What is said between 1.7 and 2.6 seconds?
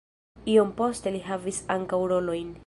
ankaŭ rolojn.